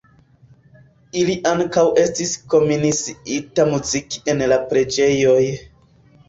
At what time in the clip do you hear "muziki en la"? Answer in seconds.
3.75-4.59